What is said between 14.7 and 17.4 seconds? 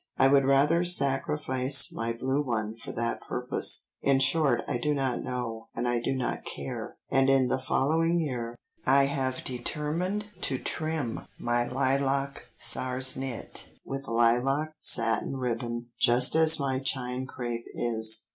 satin ribbon just as my chine